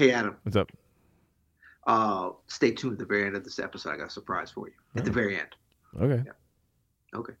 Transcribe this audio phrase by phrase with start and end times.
[0.00, 0.34] Hey, Adam.
[0.44, 0.72] What's up?
[1.86, 3.90] Uh, stay tuned at the very end of this episode.
[3.90, 5.48] I got a surprise for you at the very end.
[6.00, 6.24] Okay.
[7.14, 7.34] Okay.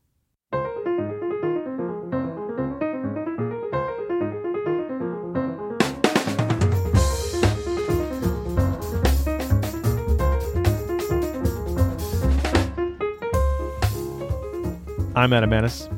[15.16, 15.90] I'm Adam Maness.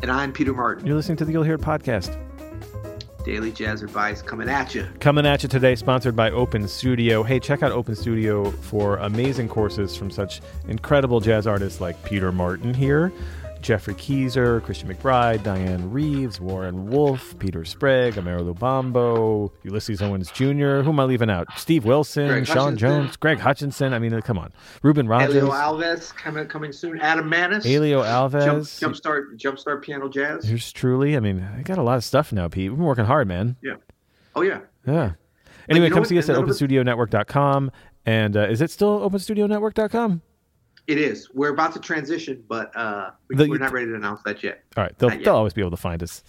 [0.00, 0.86] And I'm Peter Martin.
[0.86, 2.18] You're listening to the You'll Hear It podcast.
[3.24, 4.86] Daily Jazz Advice coming at you.
[4.98, 7.22] Coming at you today, sponsored by Open Studio.
[7.22, 12.32] Hey, check out Open Studio for amazing courses from such incredible jazz artists like Peter
[12.32, 13.12] Martin here,
[13.60, 20.82] Geoffrey Keezer, Christian McBride, Dianne Reeves, Warren Wolf, Peter Sprague, Romero Lubambo, Ulysses Owens Jr.
[20.82, 21.46] Who am I leaving out?
[21.56, 22.78] Steve Wilson, Greg Sean Hutchinson.
[22.78, 23.92] Jones, Greg Hutchinson.
[23.92, 24.52] I mean, uh, come on.
[24.82, 27.00] Reuben Rogers, Helio Alves coming coming soon.
[27.00, 27.64] Adam Maness.
[27.64, 28.80] Helio Jump, Alves.
[28.80, 30.48] jumpstart Jumpstart Piano Jazz.
[30.48, 31.16] Yours truly.
[31.16, 32.70] I mean, I got a lot of stuff now, Pete.
[32.70, 33.56] We've been working hard, man.
[33.62, 33.74] Yeah.
[34.34, 34.60] Oh yeah.
[34.86, 35.12] Yeah.
[35.68, 36.08] Anyway, you know come what?
[36.08, 37.70] see us at openstudionetwork.com.
[38.06, 40.22] And uh, is it still openstudionetwork.com?
[40.90, 41.30] It is.
[41.32, 44.64] We're about to transition, but uh, we, we're not ready to announce that yet.
[44.76, 44.98] All right.
[44.98, 46.24] They'll, they'll always be able to find us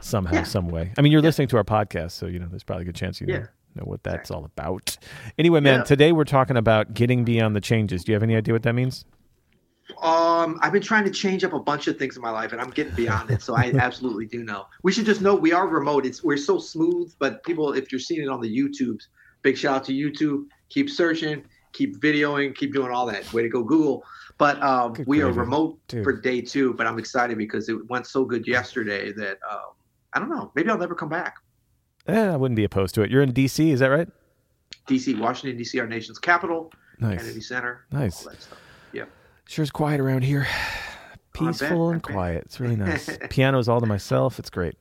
[0.00, 0.42] somehow, Yeah.
[0.44, 0.92] some way.
[0.96, 3.20] I mean, you're listening to our podcast, so, you know, there's probably a good chance
[3.20, 3.46] you know, Yeah.
[3.74, 4.96] know what that's all about.
[5.36, 5.84] Anyway, man, Yeah.
[5.84, 8.04] today we're talking about getting beyond the changes.
[8.04, 9.04] Do you have any idea what that means?
[10.00, 12.60] Um, I've been trying to change up a bunch of things in my life, and
[12.60, 13.42] I'm getting beyond it.
[13.42, 14.66] So I absolutely do know.
[14.84, 16.06] We should just know we are remote.
[16.06, 19.02] It's we're so smooth, but people, if you're seeing it on the YouTubes,
[19.42, 20.44] big shout out to YouTube.
[20.70, 23.30] Keep searching, keep videoing, keep doing all that.
[23.34, 24.02] Way to go, Google.
[24.38, 26.02] But um, we are remote dude.
[26.02, 26.72] for day two.
[26.72, 29.72] But I'm excited because it went so good yesterday that um,
[30.14, 30.50] I don't know.
[30.54, 31.36] Maybe I'll never come back.
[32.08, 33.10] Eh, I wouldn't be opposed to it.
[33.10, 34.08] You're in D.C., is that right?
[34.88, 37.48] DC, Washington D.C., our nation's capital, Kennedy Nice.
[37.48, 38.18] Center, Nice.
[38.18, 38.58] stuff.
[39.46, 40.46] Sure is quiet around here.
[41.34, 42.44] Bet, Peaceful and quiet.
[42.46, 43.10] It's really nice.
[43.30, 44.38] Piano's all to myself.
[44.38, 44.74] It's great.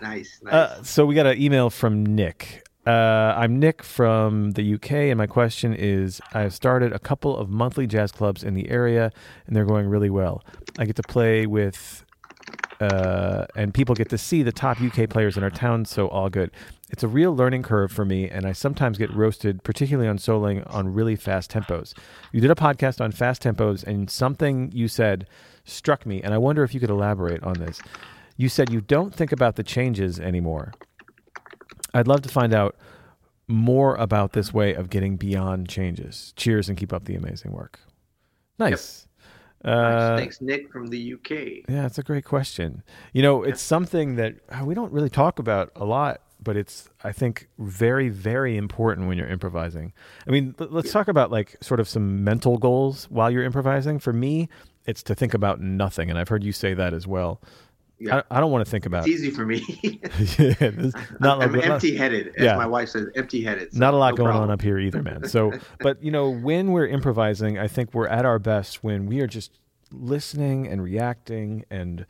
[0.00, 0.54] Nice, nice.
[0.54, 2.64] Uh, so we got an email from Nick.
[2.86, 7.50] Uh, I'm Nick from the UK, and my question is: I've started a couple of
[7.50, 9.12] monthly jazz clubs in the area,
[9.46, 10.42] and they're going really well.
[10.78, 12.06] I get to play with,
[12.80, 16.30] uh, and people get to see the top UK players in our town, so all
[16.30, 16.52] good.
[16.88, 20.64] It's a real learning curve for me, and I sometimes get roasted, particularly on soloing
[20.74, 21.92] on really fast tempos.
[22.32, 25.26] You did a podcast on fast tempos, and something you said
[25.64, 27.82] struck me, and I wonder if you could elaborate on this.
[28.38, 30.72] You said you don't think about the changes anymore.
[31.94, 32.76] I'd love to find out
[33.48, 36.32] more about this way of getting beyond changes.
[36.36, 37.80] Cheers and keep up the amazing work.
[38.58, 38.70] Nice.
[38.70, 39.06] Nice.
[39.64, 41.30] Uh, Thanks, Nick from the UK.
[41.68, 42.82] yeah, it's a great question.
[43.12, 46.88] You know, it's something that uh, we don't really talk about a lot, but it's
[47.04, 49.92] I think very very important when you're improvising.
[50.26, 53.98] I mean, let's talk about like sort of some mental goals while you're improvising.
[53.98, 54.48] For me,
[54.86, 57.42] it's to think about nothing, and I've heard you say that as well.
[58.00, 58.22] Yeah.
[58.30, 59.06] I, I don't want to think about.
[59.06, 59.60] It's easy for me.
[60.38, 60.70] Yeah,
[61.20, 62.56] not I'm like- empty-headed, as Yeah.
[62.56, 63.72] my wife says, empty-headed.
[63.74, 64.44] so not a lot no going problem.
[64.44, 65.28] on up here either, man.
[65.28, 69.20] So, but you know, when we're improvising, I think we're at our best when we
[69.20, 69.58] are just
[69.92, 72.06] listening and reacting and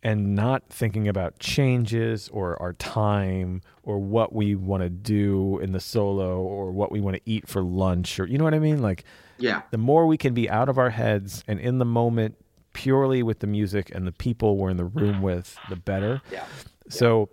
[0.00, 5.72] and not thinking about changes or our time or what we want to do in
[5.72, 8.60] the solo or what we want to eat for lunch or you know what I
[8.60, 8.80] mean?
[8.80, 9.02] Like
[9.38, 12.36] Yeah, the more we can be out of our heads and in the moment
[12.78, 16.22] purely with the music and the people we're in the room with, the better.
[16.30, 16.44] yeah,
[16.88, 17.28] So,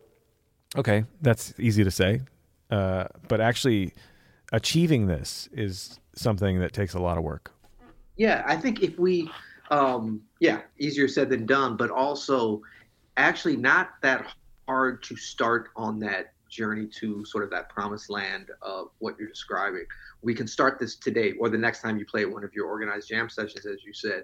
[0.76, 2.22] okay, that's easy to say,
[2.72, 3.94] uh, but actually,
[4.52, 7.52] achieving this is something that takes a lot of work.
[8.18, 8.44] yeah.
[8.48, 9.30] I think if we,
[9.70, 12.62] um, yeah, easier said than done, but also
[13.18, 14.26] actually not that
[14.68, 19.28] hard to start on that journey to sort of that promised land of what you're
[19.28, 19.86] describing.
[20.22, 23.10] We can start this today or the next time you play one of your organized
[23.10, 24.24] jam sessions, as you said.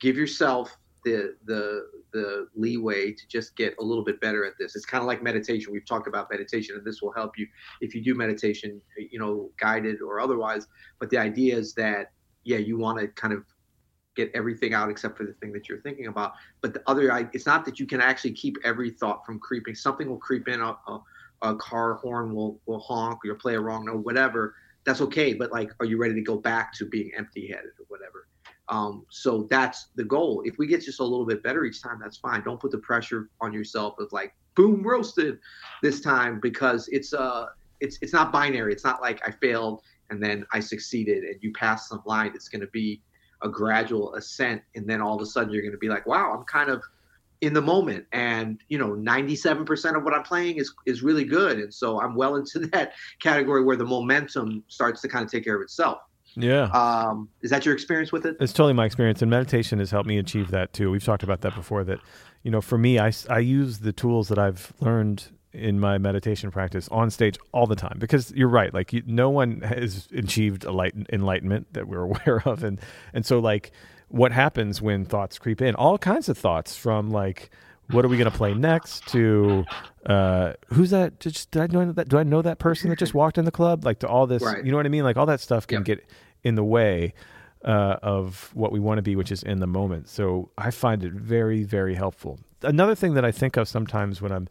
[0.00, 4.74] Give yourself the the the leeway to just get a little bit better at this.
[4.76, 5.72] It's kind of like meditation.
[5.72, 7.46] We've talked about meditation, and this will help you
[7.80, 10.66] if you do meditation, you know, guided or otherwise.
[10.98, 12.12] But the idea is that
[12.44, 13.44] yeah, you want to kind of
[14.16, 16.32] get everything out except for the thing that you're thinking about.
[16.62, 19.74] But the other, it's not that you can actually keep every thought from creeping.
[19.74, 20.60] Something will creep in.
[20.60, 21.02] A, a,
[21.42, 23.16] a car horn will will honk.
[23.16, 24.04] Or you'll play a wrong note.
[24.04, 24.54] Whatever.
[24.84, 25.34] That's okay.
[25.34, 28.26] But like, are you ready to go back to being empty-headed or whatever?
[28.70, 30.42] Um, so that's the goal.
[30.44, 32.42] If we get just a little bit better each time, that's fine.
[32.44, 35.38] Don't put the pressure on yourself of like, boom, roasted
[35.82, 37.46] this time because it's uh
[37.80, 38.72] it's it's not binary.
[38.72, 42.32] It's not like I failed and then I succeeded and you pass some line.
[42.34, 43.00] It's going to be
[43.42, 46.34] a gradual ascent, and then all of a sudden you're going to be like, wow,
[46.36, 46.82] I'm kind of
[47.40, 51.58] in the moment, and you know, 97% of what I'm playing is is really good,
[51.58, 55.44] and so I'm well into that category where the momentum starts to kind of take
[55.44, 56.00] care of itself.
[56.34, 56.64] Yeah.
[56.64, 58.36] Um, is that your experience with it?
[58.40, 60.90] It's totally my experience, and meditation has helped me achieve that too.
[60.90, 61.84] We've talked about that before.
[61.84, 62.00] That
[62.42, 66.50] you know, for me, I, I use the tools that I've learned in my meditation
[66.50, 70.64] practice on stage all the time because you're right like you, no one has achieved
[70.64, 72.80] enlightenment that we're aware of and
[73.12, 73.72] and so like
[74.06, 77.50] what happens when thoughts creep in all kinds of thoughts from like
[77.92, 79.64] what are we going to play next to
[80.06, 83.14] uh, who's that just did I know that do I know that person that just
[83.14, 84.64] walked in the club like to all this right.
[84.64, 85.84] you know what I mean like all that stuff can yep.
[85.84, 86.06] get
[86.42, 87.14] in the way
[87.64, 91.04] uh, of what we want to be which is in the moment so I find
[91.04, 94.48] it very very helpful another thing that I think of sometimes when I'm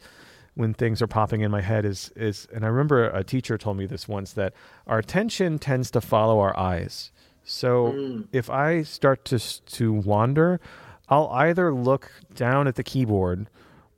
[0.56, 3.78] when things are popping in my head is is and I remember a teacher told
[3.78, 4.54] me this once that
[4.88, 7.12] our attention tends to follow our eyes
[7.44, 8.28] so mm.
[8.32, 10.60] if I start to to wander
[11.10, 13.50] I'll either look down at the keyboard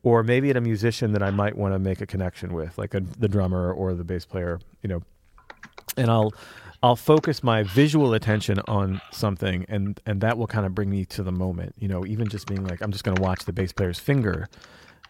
[0.03, 2.93] or maybe at a musician that I might want to make a connection with, like
[2.93, 5.03] a, the drummer or the bass player, you know,
[5.97, 6.33] and I'll
[6.83, 11.05] I'll focus my visual attention on something, and and that will kind of bring me
[11.05, 11.75] to the moment.
[11.77, 14.47] You know, even just being like, I'm just going to watch the bass player's finger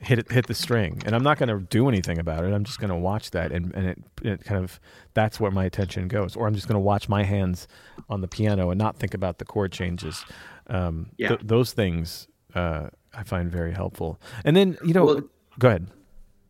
[0.01, 2.53] hit it, hit the string, and I'm not going to do anything about it.
[2.53, 4.79] I'm just going to watch that, and and it, it kind of
[5.13, 6.35] that's where my attention goes.
[6.35, 7.67] Or I'm just going to watch my hands
[8.09, 10.25] on the piano and not think about the chord changes.
[10.67, 11.29] Um, yeah.
[11.29, 14.19] Th- those things uh, I find very helpful.
[14.45, 15.21] And then, you know, well,
[15.59, 15.87] go ahead.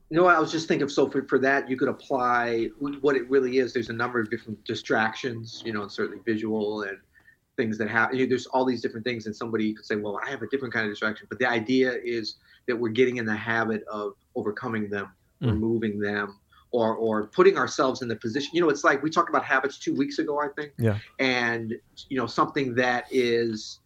[0.09, 3.29] You know, I was just thinking, so for, for that, you could apply what it
[3.29, 3.73] really is.
[3.73, 6.97] There's a number of different distractions, you know, and certainly visual and
[7.57, 8.17] things that happen.
[8.17, 10.47] You know, there's all these different things, and somebody could say, well, I have a
[10.47, 11.27] different kind of distraction.
[11.29, 12.35] But the idea is
[12.67, 15.11] that we're getting in the habit of overcoming them,
[15.41, 15.51] mm.
[15.51, 16.39] removing them,
[16.71, 18.51] or or putting ourselves in the position.
[18.53, 20.73] You know, it's like we talked about habits two weeks ago, I think.
[20.77, 20.97] Yeah.
[21.19, 21.75] And
[22.09, 23.79] you know, something that is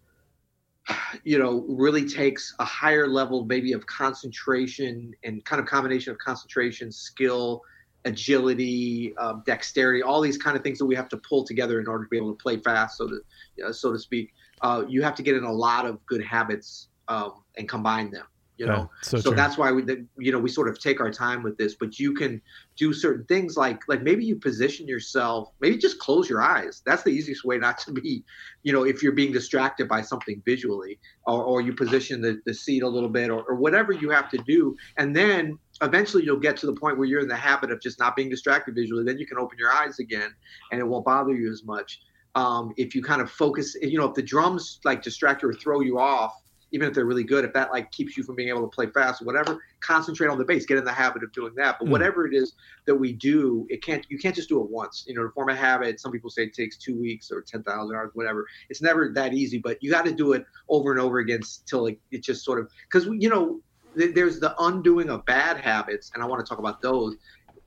[1.24, 6.20] you know, really takes a higher level maybe of concentration and kind of combination of
[6.20, 7.64] concentration, skill,
[8.06, 11.88] agility, um, dexterity, all these kind of things that we have to pull together in
[11.88, 14.34] order to be able to play fast, so to so to speak.
[14.62, 18.26] Uh, you have to get in a lot of good habits um, and combine them
[18.58, 19.84] you know yeah, so, so that's why we
[20.18, 22.42] you know we sort of take our time with this but you can
[22.78, 27.04] do certain things like like maybe you position yourself maybe just close your eyes that's
[27.04, 28.24] the easiest way not to be
[28.64, 32.54] you know if you're being distracted by something visually or, or you position the, the
[32.54, 36.40] seat a little bit or, or whatever you have to do and then eventually you'll
[36.40, 39.04] get to the point where you're in the habit of just not being distracted visually
[39.04, 40.34] then you can open your eyes again
[40.72, 42.02] and it won't bother you as much
[42.36, 45.54] um, if you kind of focus you know if the drums like distract you or
[45.54, 46.34] throw you off
[46.76, 48.88] even if they're really good, if that like keeps you from being able to play
[48.88, 51.78] fast or whatever, concentrate on the bass, get in the habit of doing that.
[51.80, 51.92] But mm.
[51.92, 52.54] whatever it is
[52.86, 55.06] that we do, it can't you can't just do it once.
[55.08, 57.64] You know, to form a habit, some people say it takes two weeks or ten
[57.64, 58.46] thousand hours, whatever.
[58.70, 61.88] It's never that easy, but you got to do it over and over again till
[61.88, 63.62] it just sort of because you know
[63.96, 67.16] there's the undoing of bad habits, and I want to talk about those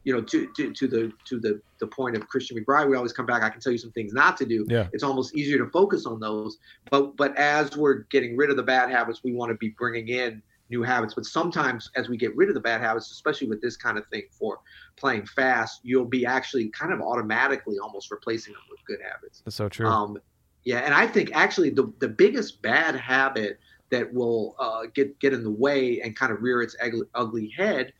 [0.08, 3.12] you know, to, to, to the to the the point of Christian McBride, we always
[3.12, 3.42] come back.
[3.42, 4.64] I can tell you some things not to do.
[4.66, 4.88] Yeah.
[4.94, 6.56] It's almost easier to focus on those.
[6.90, 10.08] But but as we're getting rid of the bad habits, we want to be bringing
[10.08, 11.12] in new habits.
[11.12, 14.06] But sometimes as we get rid of the bad habits, especially with this kind of
[14.06, 14.60] thing for
[14.96, 19.42] playing fast, you'll be actually kind of automatically almost replacing them with good habits.
[19.44, 19.86] That's so true.
[19.86, 20.18] Um,
[20.64, 23.58] yeah, and I think actually the the biggest bad habit
[23.90, 27.52] that will uh, get get in the way and kind of rear its ugly, ugly
[27.56, 27.92] head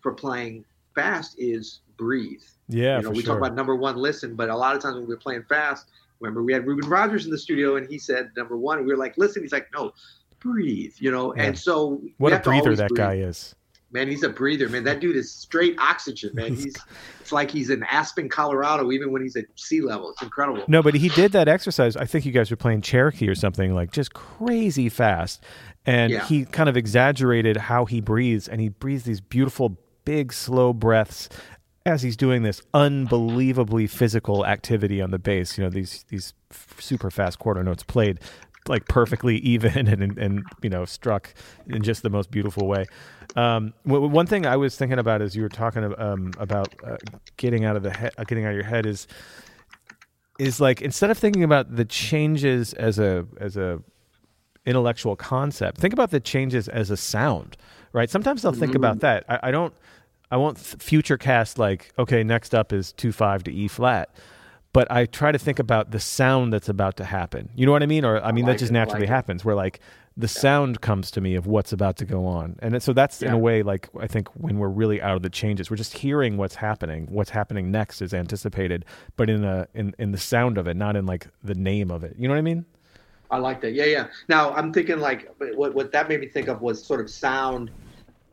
[0.00, 0.64] for playing
[0.94, 2.42] fast is breathe.
[2.68, 3.34] Yeah, you know, we sure.
[3.34, 5.90] talk about number one, listen, but a lot of times when we are playing fast,
[6.20, 8.92] remember we had Reuben Rogers in the studio and he said number one, and we
[8.92, 9.92] were like, listen, he's like, no,
[10.38, 11.44] breathe, you know, yeah.
[11.44, 12.98] and so what a breather that breathe.
[12.98, 13.54] guy is.
[13.92, 14.84] Man, he's a breather, man.
[14.84, 16.54] That dude is straight oxygen, man.
[16.54, 16.76] He's
[17.20, 20.10] it's like he's in Aspen, Colorado, even when he's at sea level.
[20.10, 20.64] It's incredible.
[20.68, 21.96] No, but he did that exercise.
[21.96, 25.42] I think you guys were playing Cherokee or something, like just crazy fast.
[25.86, 26.24] And yeah.
[26.24, 31.28] he kind of exaggerated how he breathes, and he breathes these beautiful big, slow breaths
[31.86, 35.56] as he's doing this unbelievably physical activity on the bass.
[35.56, 36.34] You know, these these
[36.78, 38.20] super fast quarter notes played
[38.68, 41.34] like perfectly even and, and, you know struck
[41.66, 42.86] in just the most beautiful way.
[43.36, 46.96] Um, one thing I was thinking about as you were talking um, about uh,
[47.36, 49.06] getting out of the he- uh, getting out of your head is
[50.38, 53.80] is like instead of thinking about the changes as a as a
[54.66, 57.56] intellectual concept, think about the changes as a sound.
[57.92, 58.08] Right?
[58.08, 59.00] Sometimes I'll think about mm.
[59.00, 59.24] that.
[59.28, 59.74] I, I don't
[60.30, 64.14] I won't future cast like, okay, next up is two five to E flat.
[64.72, 67.50] But I try to think about the sound that's about to happen.
[67.56, 68.04] You know what I mean?
[68.04, 69.44] Or I mean, like that just it, naturally like happens.
[69.44, 69.80] Where like
[70.16, 70.40] the yeah.
[70.40, 73.28] sound comes to me of what's about to go on, and so that's yeah.
[73.28, 75.98] in a way like I think when we're really out of the changes, we're just
[75.98, 77.08] hearing what's happening.
[77.10, 78.84] What's happening next is anticipated,
[79.16, 82.04] but in a in in the sound of it, not in like the name of
[82.04, 82.14] it.
[82.16, 82.64] You know what I mean?
[83.30, 83.74] I like that.
[83.74, 84.06] Yeah, yeah.
[84.28, 87.70] Now I'm thinking like what what that made me think of was sort of sound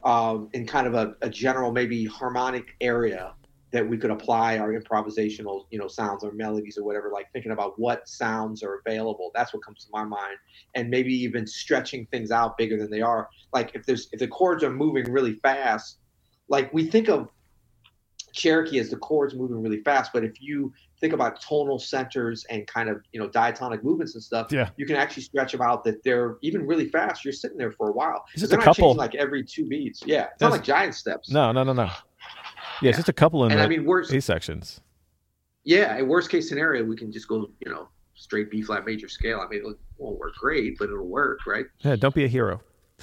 [0.03, 3.33] um, in kind of a, a, general, maybe harmonic area
[3.77, 7.51] that we could apply our improvisational, you know, sounds or melodies or whatever, like thinking
[7.51, 9.29] about what sounds are available.
[9.35, 10.35] That's what comes to my mind.
[10.73, 13.29] And maybe even stretching things out bigger than they are.
[13.53, 15.99] Like if there's if the chords are moving really fast,
[16.49, 17.29] like we think of
[18.33, 22.65] Cherokee as the chords moving really fast, but if you think about tonal centers and
[22.65, 24.69] kind of you know diatonic movements and stuff, Yeah.
[24.75, 27.23] you can actually stretch them out that they're even really fast.
[27.23, 28.25] You're sitting there for a while.
[28.33, 28.95] It's just a not couple.
[28.95, 30.01] like every two beats.
[30.03, 31.29] Yeah, it's not like giant steps.
[31.29, 31.89] No, no, no, no.
[32.81, 34.11] Yeah, it's just a couple in and the I mean worst.
[34.13, 34.81] A sections.
[35.63, 39.07] Yeah, in worst case scenario, we can just go you know straight B flat major
[39.07, 39.39] scale.
[39.39, 41.65] I mean, it won't work great, but it'll work, right?
[41.79, 42.61] Yeah, don't be a hero.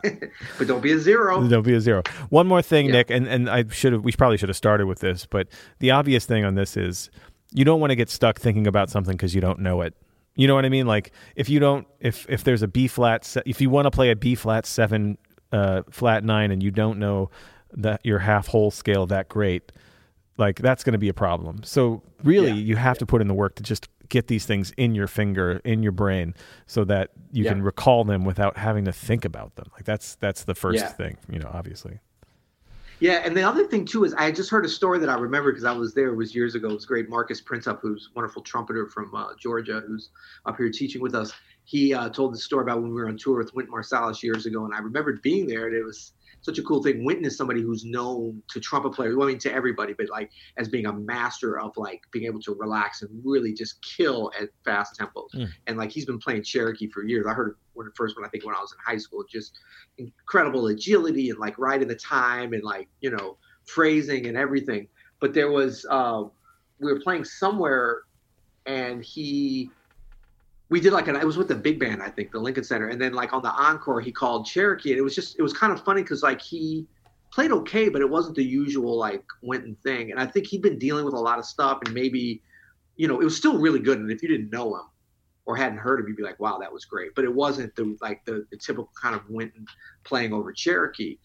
[0.58, 1.42] But don't be a zero.
[1.42, 2.02] There'll be a zero.
[2.28, 2.92] One more thing, Yeah.
[2.92, 5.48] Nick, and, and I should have we probably should have started with this, but
[5.80, 7.10] the obvious thing on this is
[7.52, 9.94] you don't want to get stuck thinking about something because you don't know it.
[10.36, 10.86] You know what I mean?
[10.86, 14.10] Like if you don't, if if there's a B flat, if you want to play
[14.10, 15.18] a B flat seven,
[15.52, 17.30] uh, flat nine, and you don't know
[17.72, 19.72] that your half whole scale that great,
[20.36, 21.62] like that's going to be a problem.
[21.64, 22.54] So really, Yeah.
[22.54, 25.60] you have to put in the work to just get these things in your finger,
[25.64, 26.34] in your brain,
[26.66, 27.50] so that you Yeah.
[27.52, 29.66] can recall them without having to think about them.
[29.74, 30.88] Like that's that's the first Yeah.
[30.88, 31.50] thing, you know.
[31.52, 32.00] Obviously.
[33.00, 35.52] Yeah, and the other thing too is I just heard a story that I remember
[35.52, 36.08] because I was there.
[36.08, 36.68] It was years ago.
[36.70, 37.08] It was great.
[37.08, 40.10] Marcus Printup, who's a wonderful trumpeter from uh, Georgia, who's
[40.46, 41.32] up here teaching with us.
[41.64, 44.46] He uh, told the story about when we were on tour with Wynton Marsalis years
[44.46, 47.08] ago, and I remembered being there, and it was such a cool thing.
[47.24, 50.68] Is somebody who's known to trumpet players, well, I mean to everybody, but like as
[50.68, 54.98] being a master of like being able to relax and really just kill at fast
[54.98, 55.34] tempos.
[55.34, 55.48] Mm.
[55.66, 57.26] And like he's been playing Cherokee for years.
[57.28, 59.58] I heard when the first one I think when I was in high school, just
[59.98, 64.88] incredible agility and like right in the time and like you know phrasing and everything.
[65.20, 66.24] But there was uh,
[66.78, 68.02] we were playing somewhere,
[68.66, 69.70] and he
[70.70, 72.88] we did like an it was with the big band I think the Lincoln Center,
[72.88, 75.52] and then like on the encore he called Cherokee, and it was just it was
[75.52, 76.86] kind of funny because like he
[77.32, 80.78] played okay, but it wasn't the usual like Wynton thing, and I think he'd been
[80.78, 82.42] dealing with a lot of stuff, and maybe
[82.96, 84.86] you know it was still really good, and if you didn't know him
[85.48, 87.14] or hadn't heard him, you'd be like, wow, that was great.
[87.14, 89.66] But it wasn't the like the, the typical kind of Wynton
[90.04, 91.16] playing over Cherokee.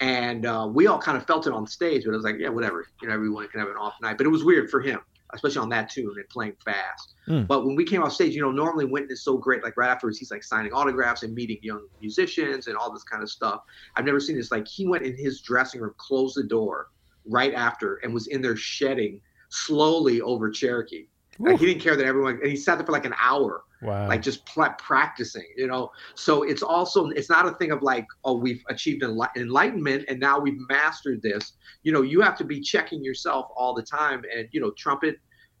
[0.00, 2.48] And uh, we all kind of felt it on stage, but it was like, yeah,
[2.48, 2.86] whatever.
[3.02, 4.16] You know, everyone can have an off night.
[4.16, 5.00] But it was weird for him,
[5.34, 7.14] especially on that tune and playing fast.
[7.28, 7.46] Mm.
[7.46, 9.62] But when we came off stage, you know, normally Wynton is so great.
[9.62, 13.22] Like right afterwards, he's like signing autographs and meeting young musicians and all this kind
[13.22, 13.62] of stuff.
[13.96, 14.50] I've never seen this.
[14.50, 16.88] Like he went in his dressing room, closed the door
[17.24, 21.06] right after, and was in there shedding slowly over Cherokee.
[21.38, 24.08] Like, he didn't care that everyone, and he sat there for like an hour Wow.
[24.08, 25.90] like just pl- practicing you know?
[26.14, 30.18] So it's also it's not a thing of like oh we've achieved enli- enlightenment and
[30.18, 31.52] now we've mastered this.
[31.82, 35.16] You know you have to be checking yourself all the time and you know trumpet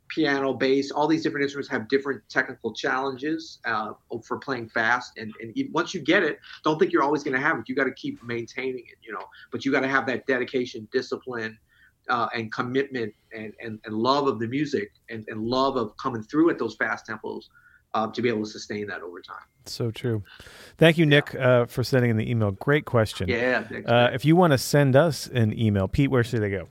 [0.08, 3.90] piano bass all these different instruments have different technical challenges uh,
[4.24, 7.40] for playing fast and, and once you get it don't think you're always going to
[7.40, 7.64] have it.
[7.66, 9.24] You got to keep maintaining it you know?
[9.52, 11.58] But you got to have that dedication discipline
[12.08, 16.22] uh, and commitment and, and, and love of the music and, and love of coming
[16.22, 17.44] through at those fast tempos
[17.94, 19.44] uh, to be able to sustain that over time.
[19.64, 20.22] so true.
[20.78, 22.50] Thank you, Nick, uh, for sending in the email.
[22.52, 23.28] Great question.
[23.28, 23.64] Yeah.
[23.86, 26.68] Uh, if you want to send us an email, Pete, where should they go?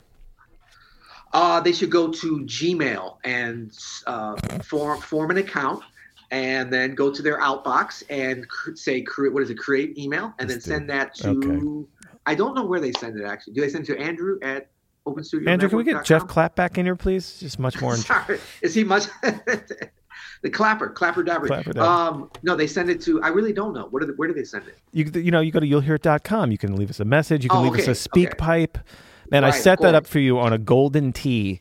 [1.34, 3.78] Uh, they should go to Gmail and
[4.08, 5.84] uh, form form an account,
[6.32, 9.58] and then go to their outbox and cr- say create what is it?
[9.58, 11.30] Create email, and then Let's do send that to.
[11.30, 11.90] Okay.
[12.26, 13.54] I don't know where they send it actually.
[13.54, 14.70] Do they send it to Andrew at
[15.06, 15.50] Open Studio?
[15.52, 16.28] Andrew, can we get Jeff?
[16.28, 17.40] Clapp back in here, please?
[17.40, 17.96] Just much more.
[17.98, 19.06] Sorry, is he much?
[20.42, 21.48] the clapper, clapper dabber.
[21.48, 21.80] Clapper.
[21.80, 23.22] Um, no, they send it to.
[23.22, 23.88] I really don't know.
[23.90, 24.78] Where do they, where do they send it?
[24.92, 26.52] you you know you go to you'llhear.com.
[26.52, 27.44] You can leave us a message.
[27.44, 28.38] You can Oh, leave us a speak okay.
[28.38, 28.78] pipe.
[29.32, 31.60] Man, I set that up for you on a golden tee.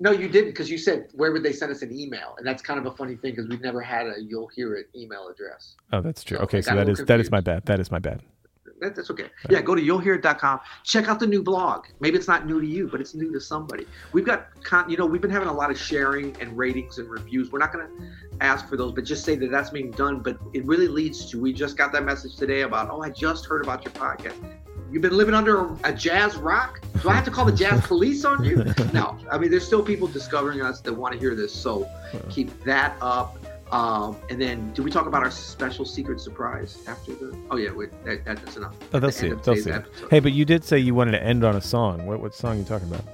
[0.00, 2.62] No, you didn't because you said where would they send us an email, and that's
[2.62, 5.76] kind of a funny thing because we've never had a you'll hear it email address.
[5.92, 6.38] Oh, that's true.
[6.38, 7.64] So Okay, so that is little that is my bad.
[7.66, 8.20] That is my bad.
[8.84, 9.30] That, that's okay.
[9.48, 10.60] Yeah, go to you'llhear.com.
[10.82, 11.86] Check out the new blog.
[12.00, 13.86] Maybe it's not new to you, but it's new to somebody.
[14.12, 17.08] We've got, con- you know, we've been having a lot of sharing and ratings and
[17.08, 17.50] reviews.
[17.50, 18.10] We're not going to
[18.40, 20.20] ask for those, but just say that that's being done.
[20.20, 23.46] But it really leads to, we just got that message today about, oh, I just
[23.46, 24.36] heard about your podcast.
[24.90, 26.80] You've been living under a, a jazz rock?
[27.02, 28.64] Do I have to call the jazz police on you?
[28.92, 29.18] No.
[29.30, 31.54] I mean, there's still people discovering us that want to hear this.
[31.54, 31.88] So
[32.28, 33.38] keep that up.
[33.74, 37.36] Um, and then, do we talk about our special secret surprise after the?
[37.50, 38.76] Oh yeah, wait, that, that's enough.
[38.92, 39.42] Oh, they'll the see it.
[39.42, 39.74] They'll see it.
[39.76, 40.10] episode.
[40.10, 42.06] Hey, but you did say you wanted to end on a song.
[42.06, 43.04] What what song are you talking about?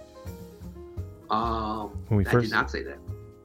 [1.31, 2.99] Um, When we I first- did not say that.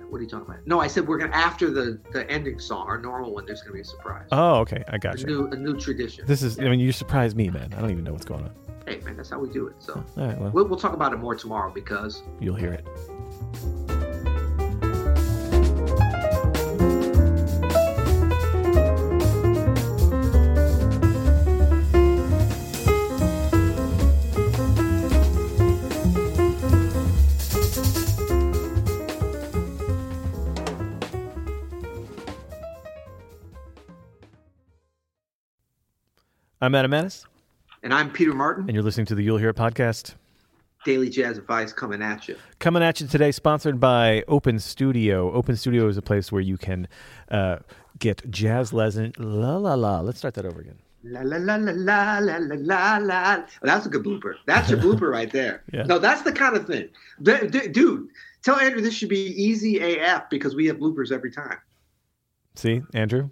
[0.10, 0.66] What are you talking about?
[0.68, 3.46] No, I said we're gonna after the the ending song, our normal one.
[3.46, 4.28] There's gonna be a surprise.
[4.32, 5.26] Oh, okay, I got you.
[5.28, 6.26] new a new tradition.
[6.26, 6.60] This is.
[6.60, 7.74] I mean, you surprised me, man.
[7.78, 8.52] I don't even know what's going on.
[8.88, 9.76] hey man, that's how we do it.
[9.80, 12.86] So All right, well, we'll, we'll talk about it more tomorrow because you'll hear it.
[36.66, 37.26] I'm Adam Maness.
[37.84, 38.64] And I'm Peter Martin.
[38.64, 40.16] And you're listening to the You'll Hear podcast.
[40.84, 42.38] Daily Jazz Advice coming at you.
[42.58, 45.32] Coming at you today, sponsored by Open Studio.
[45.32, 46.88] Open Studio is a place where you can
[47.30, 47.58] uh,
[48.00, 49.14] get jazz lesson.
[49.20, 50.00] La la la.
[50.00, 50.80] Let's start that over again.
[51.04, 53.36] La la la la la la la la la.
[53.38, 54.34] Oh, that's a good blooper.
[54.48, 55.62] That's your blooper right there.
[55.72, 55.84] Yeah.
[55.84, 56.90] No, that's the kind of thing.
[57.22, 58.08] D- d- dude,
[58.42, 61.60] tell Andrew this should be easy AF because we have bloopers every time.
[62.56, 63.30] See, Andrew?